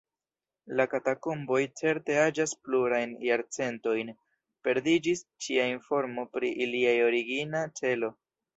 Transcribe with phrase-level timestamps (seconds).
[0.77, 4.11] La katakomboj certe aĝas plurajn jarcentojn;
[4.69, 8.15] perdiĝis ĉia informo pri iliaj origina celo.